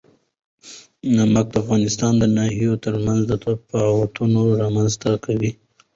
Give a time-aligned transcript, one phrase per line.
[1.17, 5.51] نمک د افغانستان د ناحیو ترمنځ تفاوتونه رامنځ ته کوي.